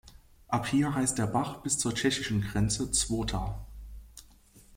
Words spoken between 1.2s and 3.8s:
Bach bis zur tschechischen Grenze Zwota.